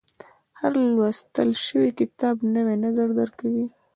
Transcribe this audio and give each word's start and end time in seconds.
•هر 0.59 0.71
لوستل 0.95 1.49
شوی 1.65 1.89
کتاب، 1.99 2.35
نوی 2.55 2.75
نظر 2.85 3.07
درکوي. 3.19 3.65